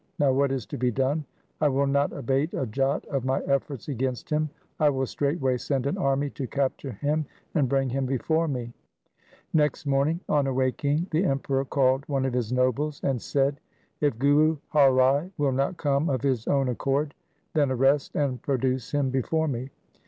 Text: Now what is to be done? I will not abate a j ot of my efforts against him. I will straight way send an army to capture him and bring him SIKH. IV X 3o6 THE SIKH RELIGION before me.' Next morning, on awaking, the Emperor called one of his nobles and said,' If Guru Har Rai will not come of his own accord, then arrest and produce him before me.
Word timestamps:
Now 0.17 0.33
what 0.33 0.51
is 0.51 0.65
to 0.65 0.79
be 0.79 0.89
done? 0.89 1.25
I 1.61 1.67
will 1.67 1.85
not 1.85 2.11
abate 2.11 2.55
a 2.55 2.65
j 2.65 2.81
ot 2.81 3.05
of 3.05 3.23
my 3.23 3.39
efforts 3.43 3.87
against 3.87 4.31
him. 4.31 4.49
I 4.79 4.89
will 4.89 5.05
straight 5.05 5.39
way 5.39 5.57
send 5.57 5.85
an 5.85 5.95
army 5.99 6.31
to 6.31 6.47
capture 6.47 6.93
him 6.93 7.27
and 7.53 7.69
bring 7.69 7.87
him 7.87 8.05
SIKH. 8.05 8.13
IV 8.13 8.15
X 8.15 8.17
3o6 8.17 8.17
THE 8.17 8.17
SIKH 8.17 8.29
RELIGION 8.31 8.47
before 8.47 8.47
me.' 9.53 9.63
Next 9.63 9.85
morning, 9.85 10.19
on 10.27 10.47
awaking, 10.47 11.07
the 11.11 11.23
Emperor 11.25 11.65
called 11.65 12.09
one 12.09 12.25
of 12.25 12.33
his 12.33 12.51
nobles 12.51 12.99
and 13.03 13.21
said,' 13.21 13.59
If 14.01 14.17
Guru 14.17 14.57
Har 14.69 14.91
Rai 14.91 15.31
will 15.37 15.51
not 15.51 15.77
come 15.77 16.09
of 16.09 16.23
his 16.23 16.47
own 16.47 16.69
accord, 16.69 17.13
then 17.53 17.69
arrest 17.69 18.15
and 18.15 18.41
produce 18.41 18.89
him 18.91 19.11
before 19.11 19.47
me. 19.47 19.69